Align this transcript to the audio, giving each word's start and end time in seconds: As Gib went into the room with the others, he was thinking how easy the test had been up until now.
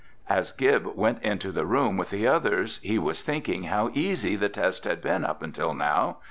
As 0.27 0.51
Gib 0.51 0.95
went 0.95 1.21
into 1.21 1.51
the 1.51 1.63
room 1.67 1.95
with 1.95 2.09
the 2.09 2.25
others, 2.25 2.79
he 2.81 2.97
was 2.97 3.21
thinking 3.21 3.65
how 3.65 3.91
easy 3.93 4.35
the 4.35 4.49
test 4.49 4.83
had 4.85 4.99
been 4.99 5.23
up 5.23 5.43
until 5.43 5.75
now. 5.75 6.17